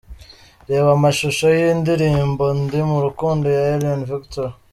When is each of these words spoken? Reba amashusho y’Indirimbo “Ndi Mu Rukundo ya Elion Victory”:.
Reba 0.69 0.89
amashusho 0.97 1.45
y’Indirimbo 1.57 2.45
“Ndi 2.61 2.79
Mu 2.89 2.97
Rukundo 3.05 3.45
ya 3.55 3.63
Elion 3.73 4.01
Victory”:. 4.09 4.53